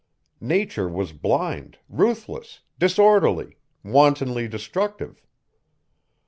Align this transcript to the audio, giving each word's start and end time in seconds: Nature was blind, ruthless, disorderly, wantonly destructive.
Nature 0.43 0.89
was 0.89 1.13
blind, 1.13 1.77
ruthless, 1.87 2.61
disorderly, 2.79 3.55
wantonly 3.83 4.47
destructive. 4.47 5.23